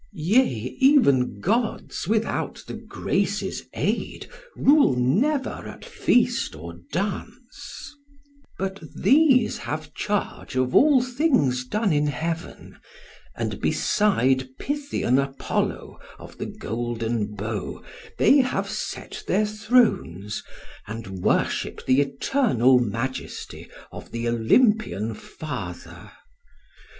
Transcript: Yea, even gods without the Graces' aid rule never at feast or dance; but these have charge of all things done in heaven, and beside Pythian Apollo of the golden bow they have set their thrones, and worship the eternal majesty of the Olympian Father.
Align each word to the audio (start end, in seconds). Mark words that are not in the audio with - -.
Yea, 0.13 0.75
even 0.79 1.39
gods 1.39 2.07
without 2.07 2.63
the 2.65 2.73
Graces' 2.73 3.67
aid 3.75 4.27
rule 4.55 4.95
never 4.95 5.51
at 5.67 5.85
feast 5.85 6.55
or 6.55 6.79
dance; 6.91 7.95
but 8.57 8.79
these 8.95 9.59
have 9.59 9.93
charge 9.93 10.55
of 10.55 10.73
all 10.73 11.03
things 11.03 11.67
done 11.67 11.93
in 11.93 12.07
heaven, 12.07 12.79
and 13.35 13.61
beside 13.61 14.49
Pythian 14.57 15.19
Apollo 15.19 15.99
of 16.17 16.35
the 16.39 16.47
golden 16.47 17.35
bow 17.35 17.83
they 18.17 18.37
have 18.37 18.67
set 18.71 19.23
their 19.27 19.45
thrones, 19.45 20.41
and 20.87 21.21
worship 21.21 21.85
the 21.85 22.01
eternal 22.01 22.79
majesty 22.79 23.69
of 23.91 24.11
the 24.11 24.27
Olympian 24.27 25.13
Father. 25.13 26.09